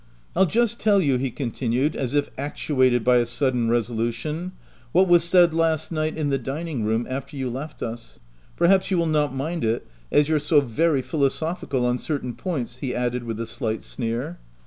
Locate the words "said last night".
5.23-6.17